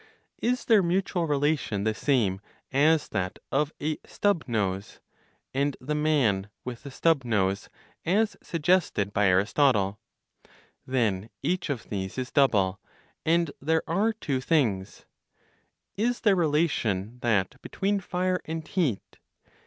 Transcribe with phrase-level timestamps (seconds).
[0.41, 4.99] Is their mutual relation the same as that of a stub nose,
[5.53, 7.69] and the man with the stub nose
[8.03, 9.99] (as suggested by Aristotle)?
[10.87, 12.79] Then each of these is double,
[13.27, 15.05] and there are two things.
[15.95, 19.19] Is their relation that between fire and heat?